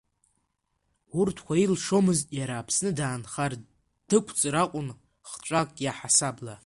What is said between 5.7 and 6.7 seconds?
иаҳасабала.